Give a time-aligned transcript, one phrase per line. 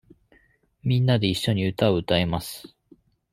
[0.81, 2.75] みんなでいっしょに歌を歌います。